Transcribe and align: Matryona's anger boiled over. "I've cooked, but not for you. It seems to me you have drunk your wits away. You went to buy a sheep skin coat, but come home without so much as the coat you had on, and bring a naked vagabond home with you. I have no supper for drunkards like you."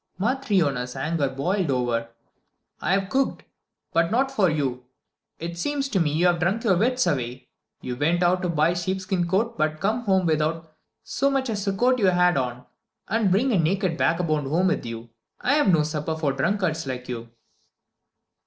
Matryona's 0.19 0.95
anger 0.95 1.29
boiled 1.29 1.69
over. 1.69 2.09
"I've 2.81 3.07
cooked, 3.07 3.43
but 3.93 4.09
not 4.09 4.31
for 4.31 4.49
you. 4.49 4.85
It 5.37 5.59
seems 5.59 5.87
to 5.89 5.99
me 5.99 6.11
you 6.11 6.25
have 6.25 6.39
drunk 6.39 6.63
your 6.63 6.75
wits 6.75 7.05
away. 7.05 7.49
You 7.81 7.95
went 7.95 8.21
to 8.21 8.49
buy 8.49 8.69
a 8.69 8.75
sheep 8.75 8.99
skin 8.99 9.27
coat, 9.27 9.59
but 9.59 9.79
come 9.79 10.01
home 10.05 10.25
without 10.25 10.73
so 11.03 11.29
much 11.29 11.51
as 11.51 11.63
the 11.65 11.73
coat 11.73 11.99
you 11.99 12.07
had 12.07 12.35
on, 12.35 12.65
and 13.09 13.29
bring 13.29 13.51
a 13.51 13.59
naked 13.59 13.99
vagabond 13.99 14.47
home 14.47 14.69
with 14.69 14.87
you. 14.87 15.11
I 15.39 15.53
have 15.53 15.71
no 15.71 15.83
supper 15.83 16.15
for 16.15 16.33
drunkards 16.33 16.87
like 16.87 17.07
you." 17.07 17.29